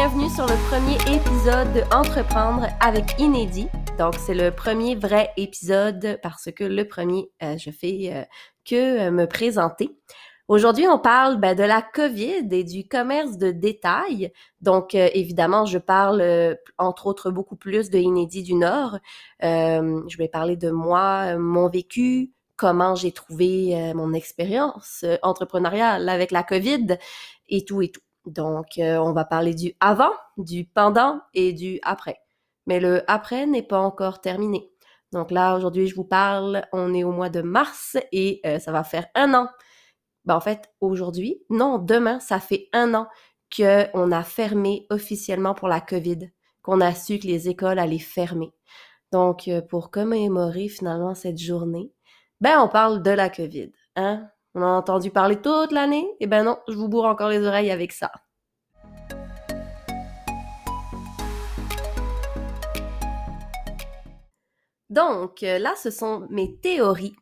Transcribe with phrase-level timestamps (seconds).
[0.00, 3.68] bienvenue sur le premier épisode de Entreprendre avec Inédit.
[3.98, 8.24] Donc, c'est le premier vrai épisode parce que le premier, euh, je fais euh,
[8.64, 9.94] que euh, me présenter.
[10.48, 14.32] Aujourd'hui, on parle ben, de la COVID et du commerce de détail.
[14.62, 18.96] Donc, évidemment, je parle, entre autres, beaucoup plus de Inédit du Nord.
[19.42, 26.42] je vais parler de moi, mon vécu, comment j'ai trouvé mon expérience entrepreneuriale avec la
[26.42, 26.96] COVID
[27.50, 28.00] et tout et tout.
[28.30, 32.20] Donc, euh, on va parler du avant, du pendant et du après.
[32.66, 34.70] Mais le après n'est pas encore terminé.
[35.12, 38.70] Donc là, aujourd'hui, je vous parle, on est au mois de mars et euh, ça
[38.70, 39.48] va faire un an.
[40.24, 43.08] Ben, en fait, aujourd'hui, non, demain, ça fait un an
[43.54, 46.30] qu'on a fermé officiellement pour la COVID,
[46.62, 48.52] qu'on a su que les écoles allaient fermer.
[49.12, 51.92] Donc, euh, pour commémorer finalement cette journée,
[52.40, 54.30] ben, on parle de la COVID, hein?
[54.54, 56.08] On a entendu parler toute l'année?
[56.18, 58.10] Eh ben non, je vous bourre encore les oreilles avec ça.
[64.88, 67.14] Donc, euh, là, ce sont mes théories.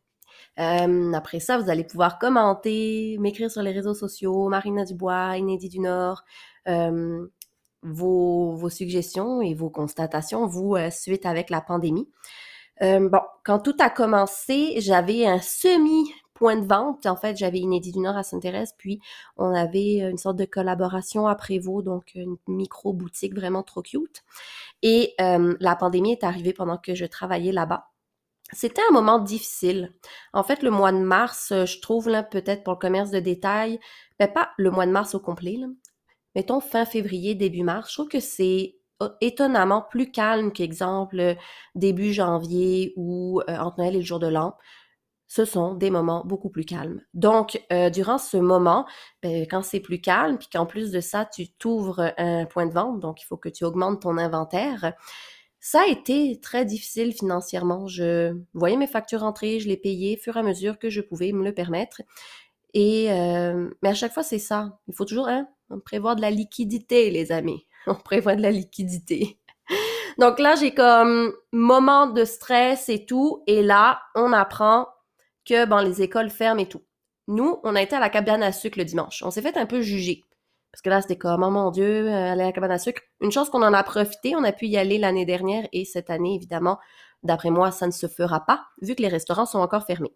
[0.58, 5.68] Euh, après ça, vous allez pouvoir commenter, m'écrire sur les réseaux sociaux, Marina Dubois, Inédit
[5.68, 6.22] du Nord,
[6.66, 7.26] euh,
[7.82, 12.08] vos, vos, suggestions et vos constatations, vous, suite avec la pandémie.
[12.80, 17.04] bon, quand tout a commencé, j'avais un semi point de vente.
[17.06, 19.00] En fait, j'avais Inédit du Nord à Sainte-Thérèse, puis
[19.36, 24.22] on avait euh, une sorte de collaboration à Prévost, donc une micro-boutique vraiment trop cute.
[24.82, 27.88] Et euh, la pandémie est arrivée pendant que je travaillais là-bas.
[28.52, 29.92] C'était un moment difficile.
[30.32, 33.18] En fait, le mois de mars, euh, je trouve, là, peut-être pour le commerce de
[33.18, 33.80] détail,
[34.20, 35.58] mais pas le mois de mars au complet,
[36.36, 38.76] mettons fin février, début mars, je trouve que c'est
[39.20, 41.36] étonnamment plus calme qu'exemple
[41.76, 44.56] début janvier ou entre Noël et le jour de l'an
[45.28, 47.02] ce sont des moments beaucoup plus calmes.
[47.12, 48.86] Donc, euh, durant ce moment,
[49.22, 52.72] ben, quand c'est plus calme, puis qu'en plus de ça, tu t'ouvres un point de
[52.72, 54.94] vente, donc il faut que tu augmentes ton inventaire,
[55.60, 57.86] ça a été très difficile financièrement.
[57.88, 61.00] Je voyais mes factures entrer, je les payais au fur et à mesure que je
[61.00, 62.02] pouvais me le permettre.
[62.74, 64.78] Et euh, mais à chaque fois, c'est ça.
[64.86, 65.48] Il faut toujours hein,
[65.84, 67.66] prévoir de la liquidité, les amis.
[67.86, 69.38] On prévoit de la liquidité.
[70.18, 73.42] Donc là, j'ai comme moment de stress et tout.
[73.46, 74.88] Et là, on apprend
[75.48, 76.82] que bon, les écoles ferment et tout.
[77.26, 79.22] Nous, on a été à la cabane à sucre le dimanche.
[79.24, 80.24] On s'est fait un peu juger.
[80.72, 83.02] Parce que là, c'était comme, oh mon Dieu, euh, aller à la cabane à sucre.
[83.20, 86.10] Une chose qu'on en a profité, on a pu y aller l'année dernière et cette
[86.10, 86.78] année, évidemment,
[87.22, 90.14] d'après moi, ça ne se fera pas, vu que les restaurants sont encore fermés.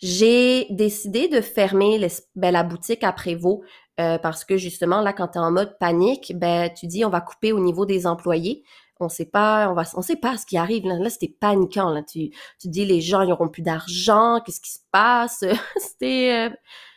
[0.00, 2.04] J'ai décidé de fermer
[2.34, 3.62] ben, la boutique à Prévost
[4.00, 7.10] euh, parce que justement, là, quand tu es en mode panique, ben, tu dis on
[7.10, 8.64] va couper au niveau des employés
[9.00, 10.86] on sait pas, on va, on sait pas ce qui arrive.
[10.86, 11.90] Là, c'était paniquant.
[11.90, 14.40] Là, tu, tu dis les gens, ils auront plus d'argent.
[14.44, 15.44] Qu'est-ce qui se passe?
[15.76, 16.56] C'était, euh,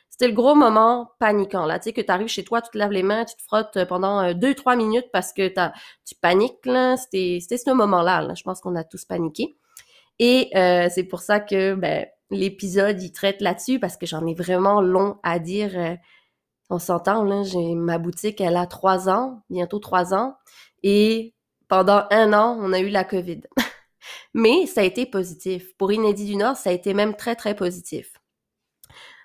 [0.09, 1.65] c'était le gros moment paniquant.
[1.65, 3.41] Là, tu sais que tu arrives chez toi, tu te laves les mains, tu te
[3.43, 6.65] frottes pendant euh, deux trois minutes parce que tu paniques.
[6.65, 8.27] Là, c'était, c'était ce moment-là.
[8.35, 9.57] Je pense qu'on a tous paniqué.
[10.19, 14.33] Et euh, c'est pour ça que ben, l'épisode il traite là-dessus parce que j'en ai
[14.33, 15.97] vraiment long à dire.
[16.69, 17.43] on s'entend là.
[17.43, 20.35] J'ai ma boutique, elle a trois ans, bientôt trois ans,
[20.81, 21.35] et
[21.67, 23.41] pendant un an, on a eu la COVID.
[24.33, 25.75] Mais ça a été positif.
[25.77, 28.13] Pour Inédit du Nord, ça a été même très, très positif.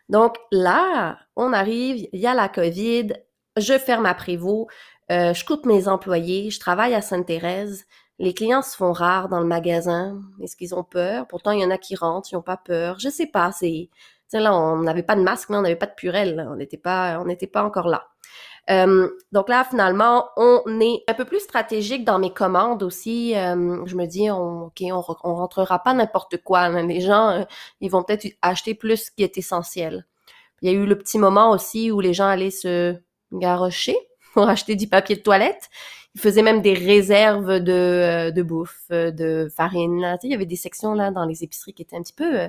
[0.08, 3.14] Donc là, on arrive, il y a la COVID,
[3.56, 4.68] je ferme à Prévost,
[5.10, 7.84] euh, je coupe mes employés, je travaille à Sainte-Thérèse.
[8.18, 10.20] Les clients se font rares dans le magasin.
[10.40, 11.26] Est-ce qu'ils ont peur?
[11.28, 12.98] Pourtant, il y en a qui rentrent, ils n'ont pas peur.
[12.98, 13.52] Je sais pas.
[13.52, 13.90] C'est,
[14.32, 16.46] là, on n'avait pas de masque, on n'avait pas de purelle.
[16.50, 18.11] On n'était pas encore là.
[18.70, 23.36] Euh, donc là, finalement, on est un peu plus stratégique dans mes commandes aussi.
[23.36, 26.68] Euh, je me dis, on, OK, on, rentrera pas n'importe quoi.
[26.82, 27.44] Les gens, euh,
[27.80, 30.06] ils vont peut-être acheter plus ce qui est essentiel.
[30.62, 32.96] Il y a eu le petit moment aussi où les gens allaient se
[33.32, 33.96] garrocher
[34.34, 35.68] pour acheter du papier de toilette.
[36.14, 40.18] Ils faisaient même des réserves de, de bouffe, de farine.
[40.22, 42.48] Il y avait des sections là dans les épiceries qui étaient un petit peu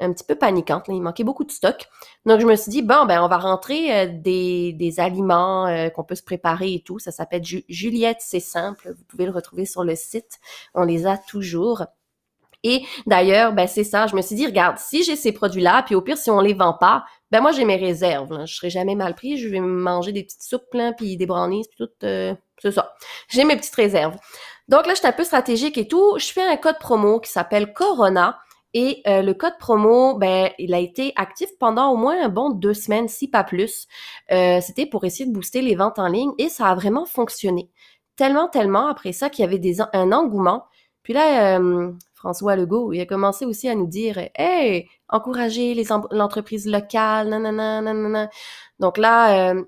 [0.00, 0.86] un petit peu paniquante.
[0.88, 1.86] Il manquait beaucoup de stock.
[2.26, 5.88] Donc, je me suis dit, bon, ben, on va rentrer euh, des, des, aliments euh,
[5.90, 6.98] qu'on peut se préparer et tout.
[6.98, 8.94] Ça s'appelle Juliette, c'est simple.
[8.96, 10.40] Vous pouvez le retrouver sur le site.
[10.74, 11.84] On les a toujours.
[12.62, 15.94] Et d'ailleurs, ben c'est ça, je me suis dit, regarde, si j'ai ces produits-là, puis
[15.94, 18.32] au pire, si on les vend pas, ben moi, j'ai mes réserves.
[18.32, 18.44] Là.
[18.44, 19.38] Je serai jamais mal pris.
[19.38, 22.06] Je vais manger des petites soupes, là, puis des brownies, puis tout.
[22.06, 22.94] Euh, c'est ça.
[23.28, 24.16] J'ai mes petites réserves.
[24.68, 26.18] Donc là, je suis un peu stratégique et tout.
[26.18, 28.38] Je fais un code promo qui s'appelle Corona.
[28.74, 32.50] Et euh, le code promo, ben, il a été actif pendant au moins un bon
[32.50, 33.86] deux semaines, si pas plus.
[34.32, 37.70] Euh, C'était pour essayer de booster les ventes en ligne et ça a vraiment fonctionné.
[38.16, 40.66] Tellement, tellement après ça qu'il y avait des, un engouement.
[41.02, 45.74] Puis là, euh, François Legault, il a commencé aussi à nous dire Hey, encouragez
[46.10, 48.28] l'entreprise locale, nanana, nanana.
[48.78, 49.64] Donc là, euh,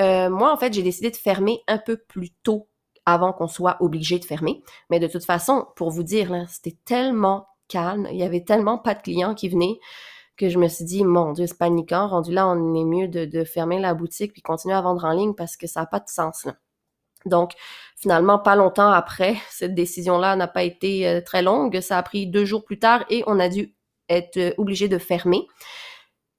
[0.00, 2.68] euh, moi, en fait, j'ai décidé de fermer un peu plus tôt
[3.06, 4.62] avant qu'on soit obligé de fermer.
[4.90, 8.94] Mais de toute façon, pour vous dire, c'était tellement calme, il y avait tellement pas
[8.94, 9.78] de clients qui venaient
[10.36, 12.08] que je me suis dit, mon Dieu, c'est paniquant.
[12.08, 15.34] Rendu là, on est mieux de, fermer la boutique puis continuer à vendre en ligne
[15.34, 16.46] parce que ça n'a pas de sens.
[17.26, 17.52] Donc,
[17.96, 21.80] finalement, pas longtemps après, cette décision-là n'a pas été euh, très longue.
[21.80, 23.74] Ça a pris deux jours plus tard et on a dû
[24.08, 25.46] être euh, obligé de fermer.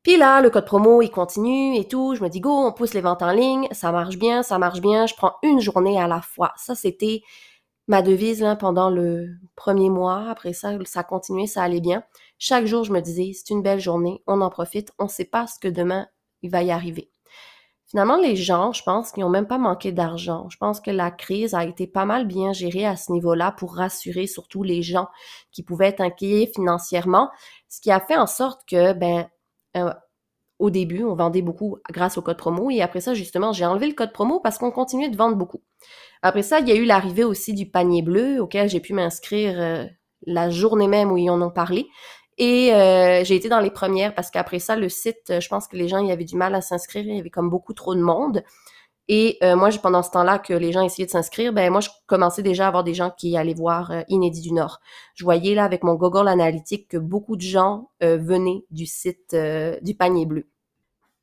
[0.03, 2.13] Puis là, le code promo, il continue et tout.
[2.13, 3.67] Je me dis, go, on pousse les ventes en ligne.
[3.71, 5.07] Ça marche bien, ça marche bien.
[5.07, 6.53] Je prends une journée à la fois.
[6.57, 7.23] Ça, c'était
[7.87, 10.29] ma devise là, pendant le premier mois.
[10.29, 12.03] Après ça, ça a continué, ça allait bien.
[12.37, 15.25] Chaque jour, je me disais, c'est une belle journée, on en profite, on ne sait
[15.25, 16.07] pas ce que demain
[16.41, 17.11] il va y arriver.
[17.87, 20.49] Finalement, les gens, je pense qu'ils n'ont même pas manqué d'argent.
[20.49, 23.75] Je pense que la crise a été pas mal bien gérée à ce niveau-là pour
[23.75, 25.07] rassurer surtout les gens
[25.51, 27.29] qui pouvaient être inquiets financièrement,
[27.69, 29.29] ce qui a fait en sorte que, ben,
[29.77, 29.93] euh,
[30.59, 33.87] au début, on vendait beaucoup grâce au code promo et après ça, justement, j'ai enlevé
[33.87, 35.61] le code promo parce qu'on continuait de vendre beaucoup.
[36.21, 39.59] Après ça, il y a eu l'arrivée aussi du panier bleu auquel j'ai pu m'inscrire
[39.59, 39.85] euh,
[40.25, 41.87] la journée même où ils en ont parlé.
[42.37, 45.67] Et euh, j'ai été dans les premières parce qu'après ça, le site, euh, je pense
[45.67, 47.05] que les gens, y avait du mal à s'inscrire.
[47.05, 48.43] Il y avait comme beaucoup trop de monde.
[49.07, 51.89] Et euh, moi, pendant ce temps-là que les gens essayaient de s'inscrire, ben moi, je
[52.07, 54.79] commençais déjà à avoir des gens qui allaient voir Inédit du Nord.
[55.13, 59.35] Je voyais là avec mon Google Analytics que beaucoup de gens venaient du site
[59.81, 60.47] du panier bleu.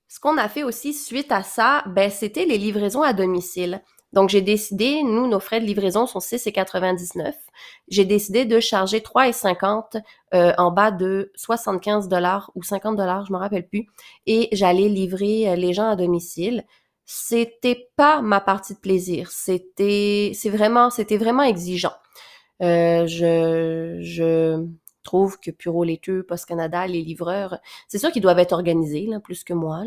[0.06, 3.82] Ce qu'on a fait aussi suite à ça, ben c'était les livraisons à domicile.
[4.12, 7.32] Donc, j'ai décidé, nous, nos frais de livraison sont 6,99.
[7.88, 10.02] J'ai décidé de charger 3,50
[10.34, 13.86] euh, en bas de 75 dollars ou 50 dollars, je me rappelle plus.
[14.26, 16.64] Et j'allais livrer euh, les gens à domicile.
[17.04, 19.30] C'était pas ma partie de plaisir.
[19.30, 21.94] C'était, c'est vraiment, c'était vraiment exigeant.
[22.62, 24.64] Euh, je, je,
[25.02, 27.58] trouve que Puro Laiteux, Post Canada, les livreurs,
[27.88, 29.82] c'est sûr qu'ils doivent être organisés, là, plus que moi.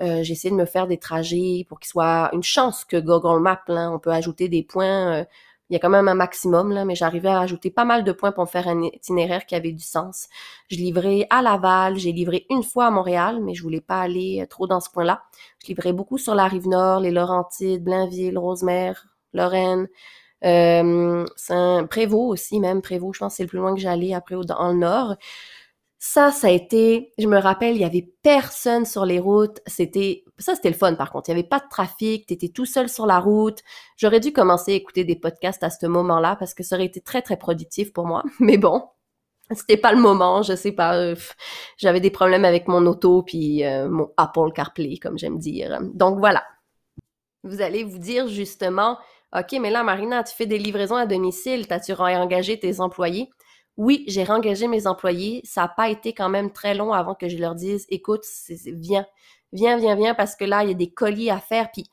[0.00, 3.62] Euh, J'essaie de me faire des trajets pour qu'ils soient une chance que Google Maps,
[3.68, 5.20] là, on peut ajouter des points.
[5.20, 5.24] Euh,
[5.70, 8.12] il y a quand même un maximum, là, mais j'arrivais à ajouter pas mal de
[8.12, 10.28] points pour faire un itinéraire qui avait du sens.
[10.70, 14.40] Je livrais à Laval, j'ai livré une fois à Montréal, mais je voulais pas aller
[14.42, 15.22] euh, trop dans ce point-là.
[15.62, 19.88] Je livrais beaucoup sur la rive nord, les Laurentides, Blainville, Rosemère, Lorraine.
[20.44, 24.36] Euh, un Prévost aussi, même Prévost, je pense c'est le plus loin que j'allais après
[24.46, 25.16] dans le nord.
[25.98, 29.60] Ça, ça a été, je me rappelle, il y avait personne sur les routes.
[29.66, 31.28] C'était, ça, c'était le fun, par contre.
[31.28, 32.26] Il y avait pas de trafic.
[32.26, 33.60] tu étais tout seul sur la route.
[33.96, 37.00] J'aurais dû commencer à écouter des podcasts à ce moment-là parce que ça aurait été
[37.00, 38.22] très, très productif pour moi.
[38.40, 38.84] Mais bon,
[39.52, 40.42] c'était pas le moment.
[40.42, 40.96] Je sais pas.
[40.96, 41.16] Euh,
[41.76, 45.78] j'avais des problèmes avec mon auto puis euh, mon Apple CarPlay, comme j'aime dire.
[45.94, 46.44] Donc voilà.
[47.44, 48.98] Vous allez vous dire justement,
[49.36, 53.30] OK, mais là, Marina, tu fais des livraisons à domicile, t'as-tu engagé tes employés?
[53.76, 55.40] Oui, j'ai engagé mes employés.
[55.44, 58.24] Ça n'a pas été quand même très long avant que je leur dise, écoute,
[58.66, 59.06] viens,
[59.52, 61.70] viens, viens, viens, parce que là, il y a des colis à faire.
[61.72, 61.84] Puis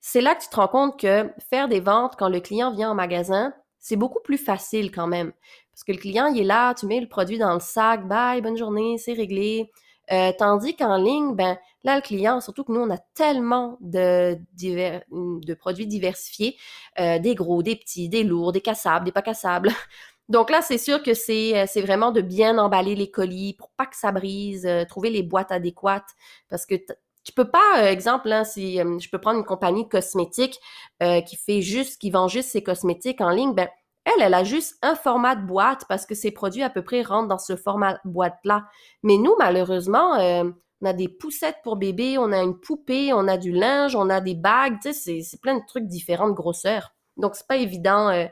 [0.00, 2.90] c'est là que tu te rends compte que faire des ventes quand le client vient
[2.90, 5.32] en magasin, c'est beaucoup plus facile quand même.
[5.72, 8.40] Parce que le client, il est là, tu mets le produit dans le sac, bye,
[8.40, 9.70] bonne journée, c'est réglé.
[10.12, 14.38] Euh, tandis qu'en ligne, ben là, le client, surtout que nous, on a tellement de,
[14.60, 16.56] de produits diversifiés,
[17.00, 19.70] euh, des gros, des petits, des lourds, des cassables, des pas cassables.
[20.28, 23.70] Donc là, c'est sûr que c'est, euh, c'est vraiment de bien emballer les colis pour
[23.70, 26.10] pas que ça brise, trouver les boîtes adéquates.
[26.48, 30.60] Parce que tu peux pas, exemple, là, si je peux prendre une compagnie cosmétique
[31.00, 33.68] qui fait juste, qui vend juste ses cosmétiques en ligne, ben
[34.06, 37.02] elle, elle a juste un format de boîte parce que ses produits à peu près
[37.02, 38.66] rentrent dans ce format boîte-là.
[39.02, 40.44] Mais nous, malheureusement, euh,
[40.80, 44.08] on a des poussettes pour bébé, on a une poupée, on a du linge, on
[44.08, 46.94] a des bagues, tu sais, c'est plein de trucs différents de grosseur.
[47.16, 48.26] Donc, c'est pas évident euh,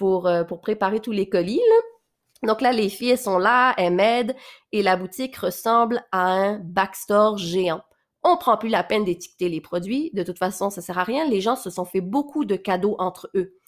[0.00, 1.60] pour, euh, pour préparer tous les colis,
[2.42, 4.34] Donc là, les filles, elles sont là, elles m'aident
[4.72, 7.82] et la boutique ressemble à un backstore géant.
[8.22, 10.10] On prend plus la peine d'étiqueter les produits.
[10.14, 11.28] De toute façon, ça sert à rien.
[11.28, 13.58] Les gens se sont fait beaucoup de cadeaux entre eux.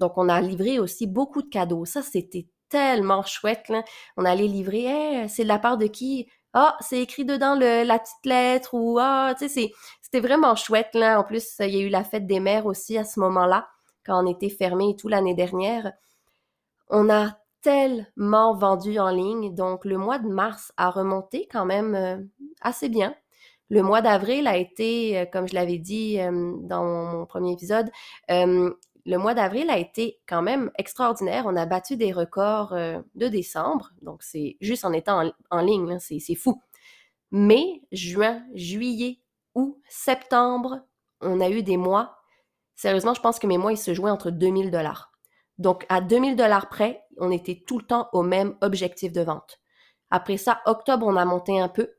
[0.00, 1.84] Donc, on a livré aussi beaucoup de cadeaux.
[1.84, 3.72] Ça, c'était tellement chouette.
[4.16, 6.26] On allait livrer, c'est de la part de qui?
[6.52, 9.70] Ah, c'est écrit dedans la petite lettre ou ah, tu sais,
[10.02, 10.94] c'était vraiment chouette.
[10.94, 11.20] Là.
[11.20, 13.68] En plus, il y a eu la fête des mères aussi à ce moment-là,
[14.06, 15.92] quand on était fermé et tout l'année dernière.
[16.88, 17.36] On a
[17.66, 19.52] tellement vendu en ligne.
[19.52, 22.16] Donc, le mois de mars a remonté quand même euh,
[22.60, 23.12] assez bien.
[23.70, 27.90] Le mois d'avril a été, euh, comme je l'avais dit euh, dans mon premier épisode,
[28.28, 31.44] le mois d'avril a été quand même extraordinaire.
[31.46, 32.74] On a battu des records
[33.14, 36.60] de décembre, donc c'est juste en étant en, ligne, c'est fou.
[37.30, 39.20] Mai, juin, juillet,
[39.54, 40.80] août, septembre,
[41.20, 42.15] on a eu des mois.
[42.76, 45.10] Sérieusement, je pense que mes mois, ils se jouaient entre 2000 dollars.
[45.58, 49.58] Donc, à 2000 dollars près, on était tout le temps au même objectif de vente.
[50.10, 51.90] Après ça, octobre, on a monté un peu.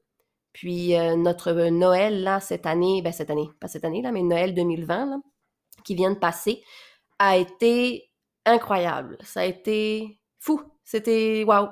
[0.53, 4.53] Puis notre Noël, là, cette année, ben cette année, pas cette année, là, mais Noël
[4.53, 5.17] 2020, là,
[5.83, 6.63] qui vient de passer,
[7.19, 8.11] a été
[8.45, 9.17] incroyable.
[9.23, 10.61] Ça a été fou.
[10.83, 11.69] C'était waouh.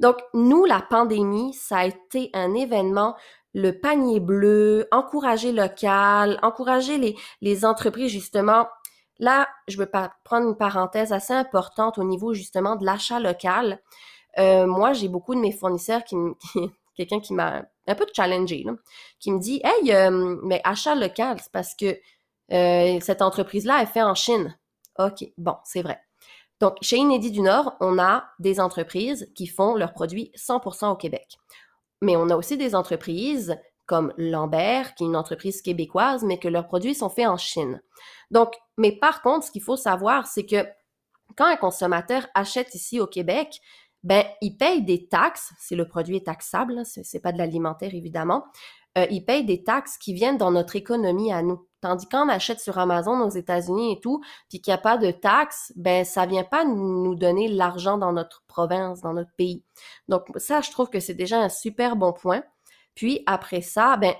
[0.00, 3.16] Donc, nous, la pandémie, ça a été un événement,
[3.56, 8.68] le panier bleu, encourager local, encourager les, entreprises, justement.
[9.18, 9.90] Là, je veux
[10.24, 13.80] prendre une parenthèse assez importante au niveau, justement, de l'achat local.
[14.38, 16.16] Euh, moi, j'ai beaucoup de mes fournisseurs qui,
[16.96, 18.66] quelqu'un qui m'a un peu challengé,
[19.20, 21.98] qui me dit Hey, euh, mais achat local, c'est parce que
[22.52, 24.54] euh, cette entreprise-là est fait en Chine.
[24.98, 25.98] OK, bon, c'est vrai.
[26.60, 30.96] Donc, chez Inédit du Nord, on a des entreprises qui font leurs produits 100% au
[30.96, 31.38] Québec.
[32.02, 36.48] Mais on a aussi des entreprises comme Lambert, qui est une entreprise québécoise, mais que
[36.48, 37.80] leurs produits sont faits en Chine.
[38.30, 40.66] Donc, mais par contre, ce qu'il faut savoir, c'est que
[41.36, 43.60] quand un consommateur achète ici au Québec,
[44.02, 48.44] ben, il paye des taxes, si le produit est taxable, c'est pas de l'alimentaire évidemment,
[48.98, 51.66] euh, il paye des taxes qui viennent dans notre économie à nous.
[51.86, 55.12] Tandis qu'on achète sur Amazon aux États-Unis et tout, puis qu'il n'y a pas de
[55.12, 59.62] taxes, ben ça vient pas nous donner l'argent dans notre province, dans notre pays.
[60.08, 62.42] Donc ça, je trouve que c'est déjà un super bon point.
[62.96, 64.14] Puis après ça, ben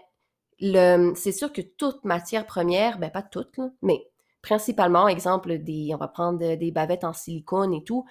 [0.60, 4.06] le, c'est sûr que toute matière première, ben pas toute, mais
[4.42, 8.04] principalement, exemple, des, on va prendre des bavettes en silicone et tout,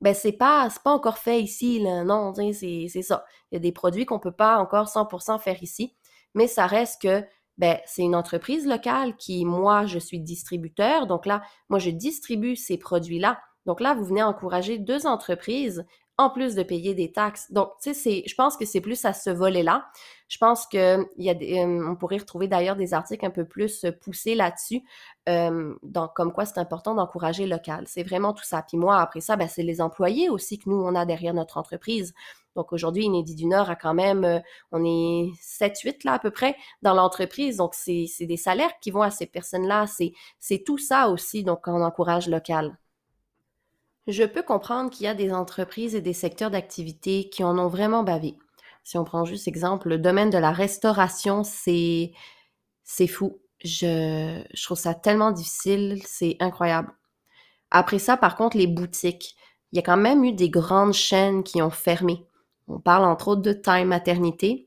[0.00, 3.58] ben c'est pas c'est pas encore fait ici là non c'est c'est ça il y
[3.58, 5.94] a des produits qu'on peut pas encore 100% faire ici
[6.32, 7.22] mais ça reste que
[7.60, 11.06] ben, c'est une entreprise locale qui, moi, je suis distributeur.
[11.06, 13.38] Donc là, moi, je distribue ces produits-là.
[13.66, 15.84] Donc là, vous venez encourager deux entreprises
[16.20, 17.50] en plus de payer des taxes.
[17.50, 19.86] Donc, tu sais, je pense que c'est plus à ce volet-là.
[20.28, 23.46] Je pense que il y a euh, on pourrait retrouver d'ailleurs des articles un peu
[23.46, 24.82] plus poussés là-dessus,
[25.28, 25.74] euh,
[26.14, 27.84] comme quoi c'est important d'encourager local.
[27.86, 28.62] C'est vraiment tout ça.
[28.62, 31.56] Puis moi, après ça, ben, c'est les employés aussi que nous, on a derrière notre
[31.56, 32.12] entreprise.
[32.54, 34.40] Donc aujourd'hui, Inédit du Nord a quand même, euh,
[34.72, 37.56] on est 7-8 là à peu près dans l'entreprise.
[37.56, 39.86] Donc c'est des salaires qui vont à ces personnes-là.
[40.38, 42.76] C'est tout ça aussi, donc on encourage local.
[44.10, 47.68] Je peux comprendre qu'il y a des entreprises et des secteurs d'activité qui en ont
[47.68, 48.36] vraiment bavé.
[48.82, 52.12] Si on prend juste exemple, le domaine de la restauration, c'est
[53.06, 53.38] fou.
[53.62, 56.92] Je, je trouve ça tellement difficile, c'est incroyable.
[57.70, 59.36] Après ça, par contre, les boutiques.
[59.72, 62.26] Il y a quand même eu des grandes chaînes qui ont fermé.
[62.66, 64.66] On parle entre autres de Time Maternité.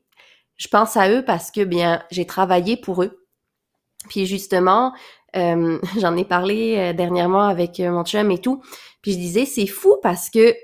[0.56, 3.26] Je pense à eux parce que bien, j'ai travaillé pour eux.
[4.08, 4.94] Puis justement,
[5.36, 8.62] euh, j'en ai parlé euh, dernièrement avec euh, mon chum et tout.
[9.02, 10.54] Puis je disais, c'est fou parce que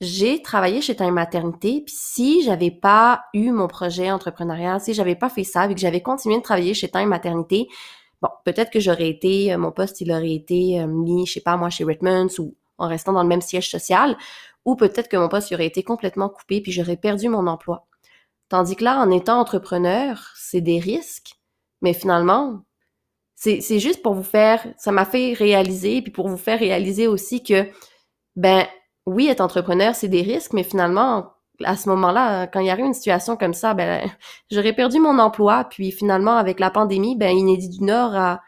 [0.00, 5.14] j'ai travaillé chez Time Maternité, puis si j'avais pas eu mon projet entrepreneurial, si j'avais
[5.14, 7.68] pas fait ça, et que j'avais continué de travailler chez Time Maternité,
[8.20, 11.70] bon, peut-être que j'aurais été, mon poste, il aurait été mis, je sais pas moi,
[11.70, 14.16] chez Redmonds ou en restant dans le même siège social,
[14.64, 17.86] ou peut-être que mon poste aurait été complètement coupé puis j'aurais perdu mon emploi.
[18.48, 21.36] Tandis que là, en étant entrepreneur, c'est des risques,
[21.80, 22.64] mais finalement,
[23.42, 27.42] c'est juste pour vous faire, ça m'a fait réaliser, puis pour vous faire réaliser aussi
[27.42, 27.66] que,
[28.36, 28.66] ben,
[29.04, 31.32] oui, être entrepreneur, c'est des risques, mais finalement,
[31.64, 34.08] à ce moment-là, quand il y arrive une situation comme ça, ben,
[34.50, 38.40] j'aurais perdu mon emploi, puis finalement, avec la pandémie, ben, Inédit du Nord a,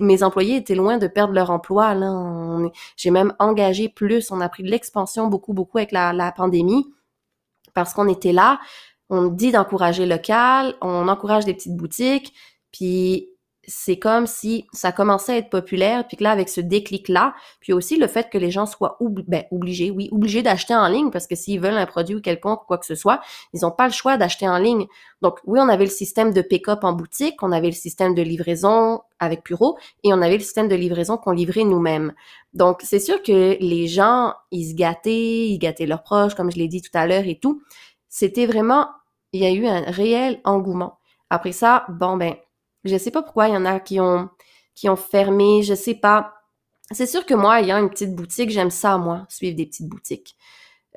[0.00, 1.94] mes employés étaient loin de perdre leur emploi.
[1.94, 2.58] Là,
[2.96, 4.30] j'ai même engagé plus.
[4.30, 6.86] On a pris de l'expansion beaucoup, beaucoup avec la, la pandémie
[7.72, 8.60] parce qu'on était là.
[9.08, 12.34] On dit d'encourager local, on encourage des petites boutiques,
[12.70, 13.31] puis
[13.66, 17.72] c'est comme si ça commençait à être populaire, puis que là, avec ce déclic-là, puis
[17.72, 21.28] aussi le fait que les gens soient ben, obligés, oui, obligés d'acheter en ligne, parce
[21.28, 23.20] que s'ils veulent un produit ou quelconque, quoi que ce soit,
[23.52, 24.86] ils n'ont pas le choix d'acheter en ligne.
[25.20, 28.22] Donc, oui, on avait le système de pick-up en boutique, on avait le système de
[28.22, 32.12] livraison avec Puro, et on avait le système de livraison qu'on livrait nous-mêmes.
[32.54, 36.56] Donc, c'est sûr que les gens, ils se gâtaient, ils gâtaient leurs proches, comme je
[36.56, 37.62] l'ai dit tout à l'heure et tout.
[38.08, 38.88] C'était vraiment,
[39.32, 40.98] il y a eu un réel engouement.
[41.30, 42.34] Après ça, bon, ben,
[42.84, 44.28] je sais pas pourquoi il y en a qui ont
[44.74, 46.34] qui ont fermé, je sais pas.
[46.90, 50.36] C'est sûr que moi, ayant une petite boutique, j'aime ça, moi, suivre des petites boutiques.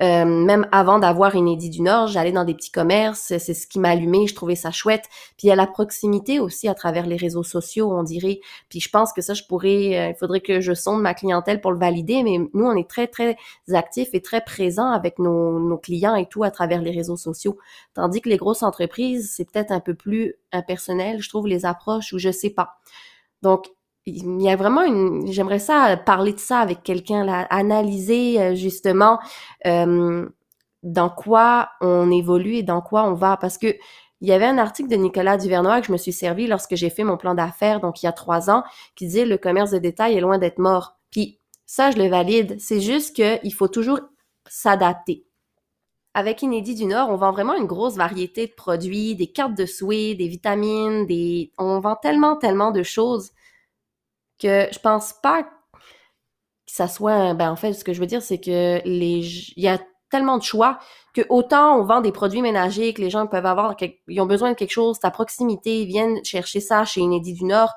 [0.02, 3.78] Euh, même avant d'avoir Inédit du Nord, j'allais dans des petits commerces, c'est ce qui
[3.78, 5.04] m'allumait, je trouvais ça chouette.
[5.38, 8.40] Puis il y a la proximité aussi à travers les réseaux sociaux, on dirait.
[8.68, 11.60] Puis je pense que ça, je pourrais, euh, il faudrait que je sonde ma clientèle
[11.60, 13.36] pour le valider, mais nous, on est très, très
[13.72, 17.56] actifs et très présents avec nos, nos clients et tout à travers les réseaux sociaux.
[17.94, 22.12] Tandis que les grosses entreprises, c'est peut-être un peu plus impersonnel, je trouve, les approches
[22.12, 22.76] ou je sais pas.
[23.42, 23.66] Donc,
[24.06, 28.54] il y a vraiment une j'aimerais ça parler de ça avec quelqu'un là analyser euh,
[28.54, 29.18] justement
[29.66, 30.28] euh,
[30.84, 33.36] dans quoi on évolue et dans quoi on va.
[33.36, 33.74] Parce que
[34.22, 36.88] il y avait un article de Nicolas Duvernois que je me suis servi lorsque j'ai
[36.88, 38.62] fait mon plan d'affaires donc il y a trois ans
[38.94, 40.96] qui disait le commerce de détail est loin d'être mort.
[41.10, 42.56] Puis ça je le valide.
[42.60, 44.00] C'est juste que il faut toujours
[44.48, 45.24] s'adapter.
[46.14, 49.66] Avec Inédit du Nord, on vend vraiment une grosse variété de produits, des cartes de
[49.66, 51.52] souhait, des vitamines, des...
[51.58, 53.32] On vend tellement, tellement de choses
[54.38, 55.48] que je pense pas que
[56.66, 57.34] ça soit...
[57.34, 59.20] Ben, en fait, ce que je veux dire, c'est que les...
[59.56, 59.78] Il y a
[60.10, 60.78] tellement de choix
[61.14, 63.74] que autant on vend des produits ménagers que les gens peuvent avoir,
[64.08, 67.44] ils ont besoin de quelque chose à proximité, ils viennent chercher ça chez Inédit du
[67.44, 67.72] Nord,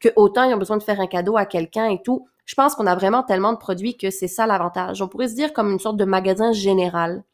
[0.00, 2.28] que autant ils ont besoin de faire un cadeau à quelqu'un et tout.
[2.46, 5.02] Je pense qu'on a vraiment tellement de produits que c'est ça l'avantage.
[5.02, 7.24] On pourrait se dire comme une sorte de magasin général.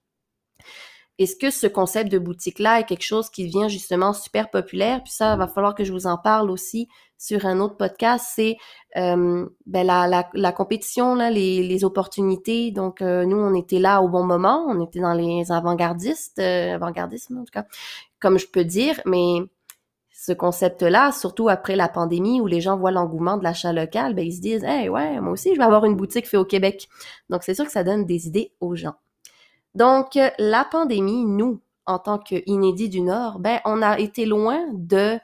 [1.18, 5.02] Est-ce que ce concept de boutique-là est quelque chose qui devient justement super populaire?
[5.02, 6.88] Puis ça, va falloir que je vous en parle aussi
[7.20, 8.24] sur un autre podcast.
[8.34, 8.56] C'est
[8.96, 12.72] euh, ben la, compétition, les, opportunités.
[12.72, 14.64] Donc, euh, nous, on était là au bon moment.
[14.66, 17.66] On était dans les avant-gardistes, euh, avant-gardisme en tout cas,
[18.20, 19.00] comme je peux dire.
[19.04, 19.36] Mais
[20.10, 24.26] ce concept-là, surtout après la pandémie où les gens voient l'engouement de l'achat local, ben
[24.26, 26.88] ils se disent, hey, ouais, moi aussi, je vais avoir une boutique faite au Québec.
[27.28, 28.94] Donc, c'est sûr que ça donne des idées aux gens.
[29.74, 35.18] Donc, la pandémie, nous, en tant qu'inédits du Nord, ben, on a été loin de...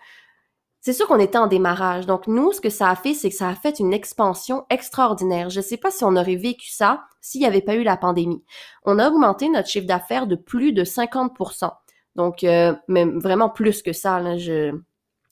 [0.87, 2.07] C'est sûr qu'on était en démarrage.
[2.07, 5.51] Donc, nous, ce que ça a fait, c'est que ça a fait une expansion extraordinaire.
[5.51, 7.97] Je ne sais pas si on aurait vécu ça s'il n'y avait pas eu la
[7.97, 8.45] pandémie.
[8.85, 11.73] On a augmenté notre chiffre d'affaires de plus de 50%
[12.15, 14.23] Donc, euh, même vraiment plus que ça.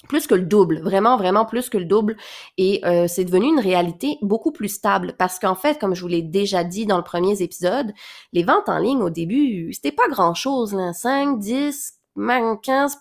[0.08, 2.16] Plus que le double, vraiment, vraiment plus que le double.
[2.58, 6.08] Et euh, c'est devenu une réalité beaucoup plus stable parce qu'en fait, comme je vous
[6.08, 7.92] l'ai déjà dit dans le premier épisode,
[8.32, 12.98] les ventes en ligne au début, c'était pas grand-chose, 5, 10, même 15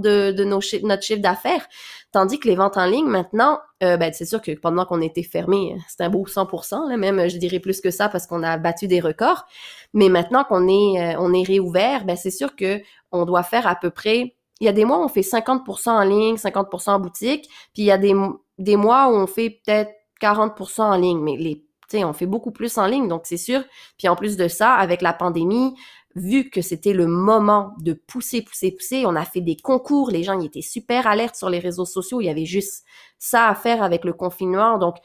[0.00, 1.66] de, de nos notre chiffre d'affaires.
[2.12, 5.22] Tandis que les ventes en ligne, maintenant, euh, ben, c'est sûr que pendant qu'on était
[5.22, 6.48] fermé, c'est un beau 100
[6.88, 9.44] là, même, je dirais plus que ça parce qu'on a battu des records.
[9.92, 12.80] Mais maintenant qu'on est, euh, est réouvert, ben, c'est sûr que
[13.12, 15.90] on doit faire à peu près il y a des mois où on fait 50%
[15.90, 18.14] en ligne, 50% en boutique, puis il y a des,
[18.58, 22.26] des mois où on fait peut-être 40% en ligne, mais les tu sais, on fait
[22.26, 23.62] beaucoup plus en ligne, donc c'est sûr.
[23.96, 25.76] Puis en plus de ça, avec la pandémie,
[26.16, 30.24] vu que c'était le moment de pousser, pousser, pousser, on a fait des concours, les
[30.24, 32.84] gens y étaient super alertes sur les réseaux sociaux, il y avait juste
[33.18, 34.96] ça à faire avec le confinement, donc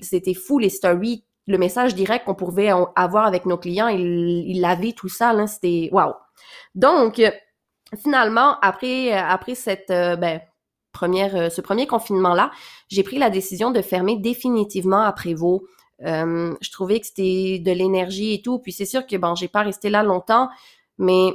[0.00, 4.60] c'était fou les stories, le message direct qu'on pouvait avoir avec nos clients, ils, ils
[4.60, 6.14] l'avaient tout ça, là, c'était waouh.
[6.74, 7.20] Donc
[7.96, 10.40] finalement, après, euh, après cette euh, ben,
[10.92, 12.50] première, euh, ce premier confinement-là,
[12.88, 15.62] j'ai pris la décision de fermer définitivement après Prévost.
[16.00, 18.58] Je trouvais que c'était de l'énergie et tout.
[18.58, 20.48] Puis c'est sûr que bon, j'ai pas resté là longtemps,
[20.98, 21.32] mais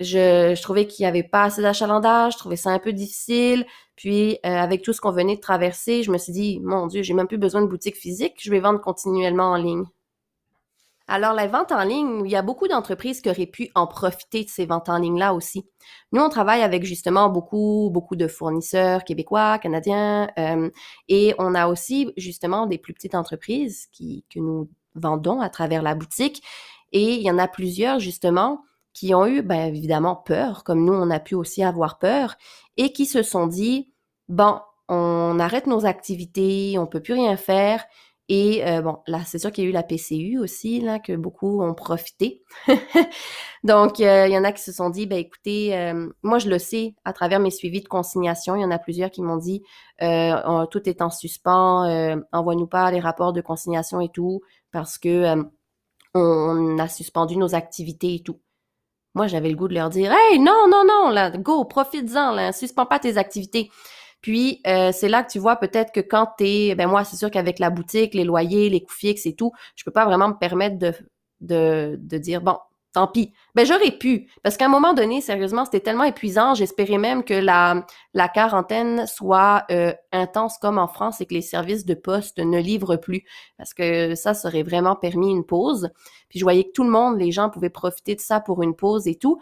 [0.00, 3.66] je, je trouvais qu'il y avait pas assez d'achalandage, je trouvais ça un peu difficile.
[3.96, 7.14] Puis avec tout ce qu'on venait de traverser, je me suis dit, mon Dieu, j'ai
[7.14, 9.84] même plus besoin de boutique physique, je vais vendre continuellement en ligne.
[11.12, 14.44] Alors, la vente en ligne, il y a beaucoup d'entreprises qui auraient pu en profiter
[14.44, 15.66] de ces ventes en ligne-là aussi.
[16.12, 20.70] Nous, on travaille avec justement beaucoup, beaucoup de fournisseurs québécois, canadiens, euh,
[21.08, 25.82] et on a aussi justement des plus petites entreprises qui, que nous vendons à travers
[25.82, 26.44] la boutique.
[26.92, 30.94] Et il y en a plusieurs justement qui ont eu, bien évidemment, peur, comme nous,
[30.94, 32.36] on a pu aussi avoir peur,
[32.76, 33.92] et qui se sont dit,
[34.28, 37.84] bon, on arrête nos activités, on peut plus rien faire,
[38.32, 41.16] et euh, bon, là, c'est sûr qu'il y a eu la PCU aussi, là, que
[41.16, 42.44] beaucoup ont profité.
[43.64, 46.48] Donc, euh, il y en a qui se sont dit, ben écoutez, euh, moi je
[46.48, 49.36] le sais à travers mes suivis de consignation, il y en a plusieurs qui m'ont
[49.36, 49.64] dit,
[49.98, 55.34] tout est en suspens, envoie-nous pas les rapports de consignation et tout, parce que
[56.14, 58.38] on a suspendu nos activités et tout.
[59.14, 62.52] Moi, j'avais le goût de leur dire, hey, non, non, non, là, go, profites-en, là,
[62.52, 63.70] suspends pas tes activités.
[64.20, 67.30] Puis euh, c'est là que tu vois peut-être que quand t'es, ben moi c'est sûr
[67.30, 70.38] qu'avec la boutique, les loyers, les coûts fixes et tout, je peux pas vraiment me
[70.38, 70.92] permettre de
[71.40, 72.58] de, de dire bon
[72.92, 73.32] tant pis.
[73.54, 76.54] Ben j'aurais pu parce qu'à un moment donné, sérieusement, c'était tellement épuisant.
[76.54, 81.42] J'espérais même que la la quarantaine soit euh, intense comme en France et que les
[81.42, 83.24] services de poste ne livrent plus
[83.56, 85.90] parce que ça serait vraiment permis une pause.
[86.28, 88.74] Puis je voyais que tout le monde, les gens pouvaient profiter de ça pour une
[88.74, 89.40] pause et tout.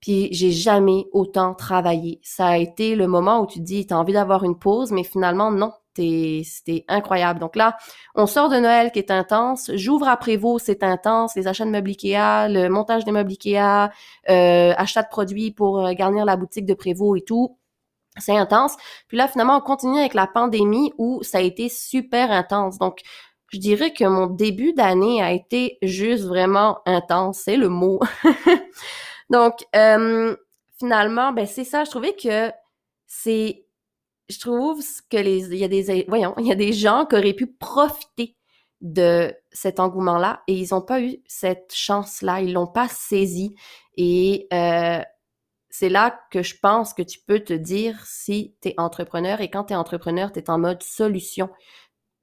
[0.00, 2.20] Puis j'ai jamais autant travaillé.
[2.22, 5.50] Ça a été le moment où tu dis, t'as envie d'avoir une pause, mais finalement,
[5.50, 5.72] non.
[6.44, 7.40] C'était incroyable.
[7.40, 7.76] Donc là,
[8.14, 9.70] on sort de Noël qui est intense.
[9.74, 11.34] J'ouvre après vous, c'est intense.
[11.34, 13.90] Les achats de meubles Ikea, le montage des meubles Ikea,
[14.28, 17.58] euh, achat de produits pour euh, garnir la boutique de Prévost et tout.
[18.16, 18.76] C'est intense.
[19.08, 22.78] Puis là, finalement, on continue avec la pandémie où ça a été super intense.
[22.78, 23.00] Donc,
[23.52, 27.40] je dirais que mon début d'année a été juste vraiment intense.
[27.44, 28.00] C'est le mot.
[29.30, 30.36] Donc, euh,
[30.78, 31.84] finalement, ben c'est ça.
[31.84, 32.50] Je trouvais que
[33.06, 33.66] c'est,
[34.28, 37.16] je trouve que les, il y a des, voyons, il y a des gens qui
[37.16, 38.36] auraient pu profiter
[38.80, 43.56] de cet engouement-là et ils n'ont pas eu cette chance-là, ils l'ont pas saisi
[43.96, 45.00] et euh,
[45.70, 49.50] c'est là que je pense que tu peux te dire si tu es entrepreneur et
[49.50, 51.50] quand tu es entrepreneur, tu es en mode solution.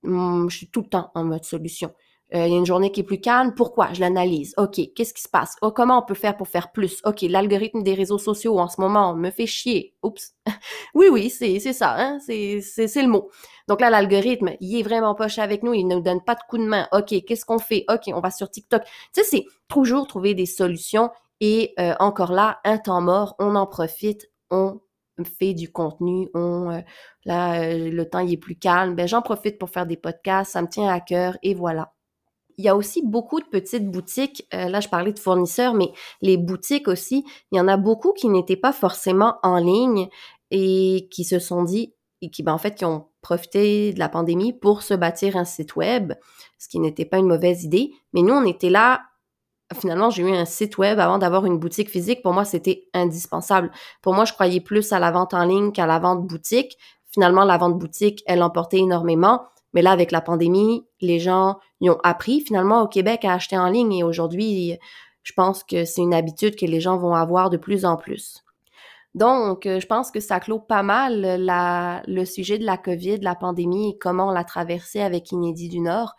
[0.04, 1.94] Hum, je suis tout le temps en mode solution.
[2.34, 3.54] Euh, il y a une journée qui est plus calme.
[3.54, 3.94] Pourquoi?
[3.94, 4.54] Je l'analyse.
[4.58, 5.56] OK, qu'est-ce qui se passe?
[5.62, 7.02] Oh, comment on peut faire pour faire plus?
[7.06, 9.96] OK, l'algorithme des réseaux sociaux en ce moment me fait chier.
[10.02, 10.34] Oups.
[10.96, 12.20] oui, oui, c'est, ça, hein?
[12.20, 12.62] C'est
[12.96, 13.30] le mot.
[13.68, 16.42] Donc là, l'algorithme, il est vraiment poche avec nous, il ne nous donne pas de
[16.50, 16.88] coup de main.
[16.92, 17.86] OK, qu'est-ce qu'on fait?
[17.90, 18.84] OK, on va sur TikTok.
[18.84, 21.12] Tu sais, c'est toujours trouver des solutions
[21.42, 24.80] et euh, encore là, un temps mort, on en profite, on
[25.24, 26.82] fait du contenu, on euh,
[27.24, 30.62] là le temps il est plus calme, ben j'en profite pour faire des podcasts, ça
[30.62, 31.95] me tient à cœur et voilà
[32.58, 34.48] il y a aussi beaucoup de petites boutiques.
[34.54, 35.91] Euh, là, je parlais de fournisseurs, mais
[36.22, 40.08] les boutiques aussi, il y en a beaucoup qui n'étaient pas forcément en ligne
[40.52, 44.10] et qui se sont dit, et qui, ben, en fait, qui ont profité de la
[44.10, 46.13] pandémie pour se bâtir un site web,
[46.60, 47.91] ce qui n'était pas une mauvaise idée.
[48.13, 49.02] Mais nous, on était là.
[49.74, 52.22] Finalement, j'ai eu un site web avant d'avoir une boutique physique.
[52.22, 53.72] Pour moi, c'était indispensable.
[54.02, 56.78] Pour moi, je croyais plus à la vente en ligne qu'à la vente boutique.
[57.12, 59.41] Finalement, la vente boutique, elle emportait énormément.
[59.76, 63.58] Mais là, avec la pandémie, les gens y ont appris finalement au Québec à acheter
[63.58, 64.80] en ligne et aujourd'hui,
[65.22, 68.44] je pense que c'est une habitude que les gens vont avoir de plus en plus.
[69.16, 71.40] Donc, euh, je pense que ça clôt pas mal
[72.08, 75.80] le sujet de la COVID, la pandémie et comment on l'a traversé avec Inédit du
[75.80, 76.16] Nord.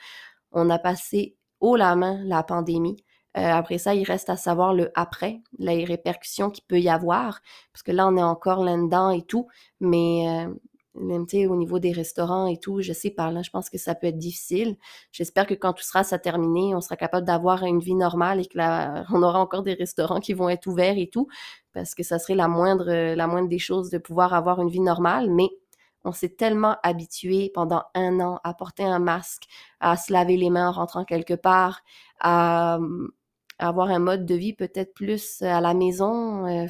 [0.52, 2.96] On a passé haut la main la pandémie.
[3.36, 7.40] Euh, après ça, il reste à savoir le après, les répercussions qu'il peut y avoir,
[7.72, 9.46] parce que là, on est encore là-dedans et tout,
[9.78, 10.54] mais euh,
[10.96, 14.06] au niveau des restaurants et tout, je sais par là, je pense que ça peut
[14.06, 14.76] être difficile.
[15.12, 18.46] J'espère que quand tout sera ça terminé, on sera capable d'avoir une vie normale et
[18.46, 21.28] que là, on aura encore des restaurants qui vont être ouverts et tout,
[21.72, 24.80] parce que ça serait la moindre, la moindre des choses de pouvoir avoir une vie
[24.80, 25.48] normale, mais
[26.04, 29.44] on s'est tellement habitué pendant un an à porter un masque,
[29.80, 31.82] à se laver les mains en rentrant quelque part,
[32.20, 32.78] à,
[33.58, 36.46] avoir un mode de vie peut-être plus à la maison.
[36.46, 36.66] Euh,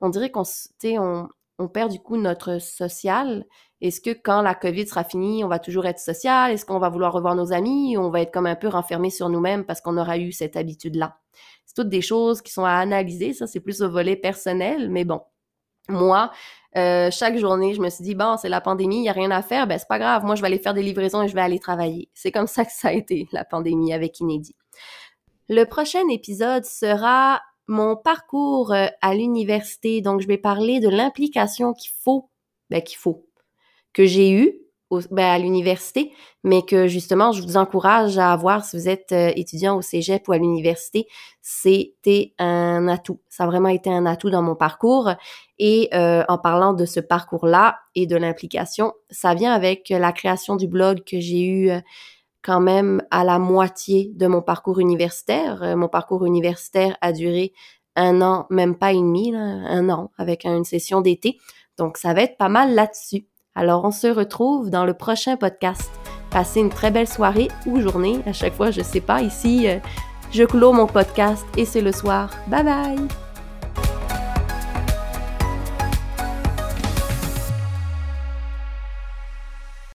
[0.00, 0.42] on dirait qu'on,
[0.84, 3.44] on, on perd du coup notre social.
[3.80, 6.52] Est-ce que quand la COVID sera finie, on va toujours être social?
[6.52, 7.96] Est-ce qu'on va vouloir revoir nos amis?
[7.98, 11.18] On va être comme un peu renfermé sur nous-mêmes parce qu'on aura eu cette habitude-là?
[11.66, 13.32] C'est toutes des choses qui sont à analyser.
[13.32, 15.20] Ça, c'est plus au volet personnel, mais bon.
[15.88, 16.30] Moi,
[16.76, 19.30] euh, chaque journée, je me suis dit, bon, c'est la pandémie, il n'y a rien
[19.30, 21.34] à faire, ben c'est pas grave, moi je vais aller faire des livraisons et je
[21.34, 22.10] vais aller travailler.
[22.12, 24.56] C'est comme ça que ça a été, la pandémie avec Inédit.
[25.48, 30.00] Le prochain épisode sera mon parcours euh, à l'université.
[30.00, 32.30] Donc, je vais parler de l'implication qu'il faut,
[32.70, 33.26] ben, qu'il faut,
[33.92, 34.54] que j'ai eu
[35.10, 36.12] ben, à l'université,
[36.44, 40.28] mais que justement, je vous encourage à avoir si vous êtes euh, étudiant au cégep
[40.28, 41.08] ou à l'université.
[41.42, 43.20] C'était un atout.
[43.28, 45.10] Ça a vraiment été un atout dans mon parcours.
[45.58, 50.54] Et euh, en parlant de ce parcours-là et de l'implication, ça vient avec la création
[50.54, 51.70] du blog que j'ai eu
[52.46, 55.64] quand même à la moitié de mon parcours universitaire.
[55.64, 57.52] Euh, mon parcours universitaire a duré
[57.96, 61.38] un an, même pas et demi, un an, avec une session d'été.
[61.76, 63.26] Donc, ça va être pas mal là-dessus.
[63.54, 65.90] Alors, on se retrouve dans le prochain podcast.
[66.30, 68.20] Passez une très belle soirée ou journée.
[68.26, 69.22] À chaque fois, je sais pas.
[69.22, 69.78] Ici, euh,
[70.30, 72.30] je clôt mon podcast et c'est le soir.
[72.48, 73.25] Bye bye!